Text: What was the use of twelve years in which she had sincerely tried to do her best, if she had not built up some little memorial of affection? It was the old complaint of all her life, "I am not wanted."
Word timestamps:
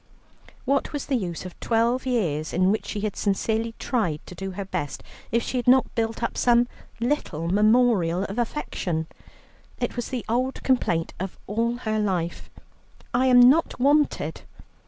What 0.65 0.93
was 0.93 1.05
the 1.05 1.15
use 1.15 1.45
of 1.45 1.59
twelve 1.59 2.07
years 2.07 2.53
in 2.53 2.71
which 2.71 2.87
she 2.87 3.01
had 3.01 3.15
sincerely 3.15 3.75
tried 3.77 4.19
to 4.25 4.33
do 4.33 4.49
her 4.53 4.65
best, 4.65 5.03
if 5.31 5.43
she 5.43 5.57
had 5.57 5.67
not 5.67 5.93
built 5.93 6.23
up 6.23 6.39
some 6.39 6.67
little 6.99 7.47
memorial 7.47 8.23
of 8.23 8.39
affection? 8.39 9.05
It 9.79 9.95
was 9.95 10.09
the 10.09 10.25
old 10.27 10.63
complaint 10.63 11.13
of 11.19 11.37
all 11.45 11.75
her 11.85 11.99
life, 11.99 12.49
"I 13.13 13.27
am 13.27 13.39
not 13.41 13.79
wanted." 13.79 14.41